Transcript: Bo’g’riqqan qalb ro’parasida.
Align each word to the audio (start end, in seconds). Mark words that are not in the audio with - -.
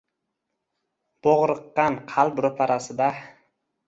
Bo’g’riqqan 1.27 1.97
qalb 2.13 2.41
ro’parasida. 2.47 3.11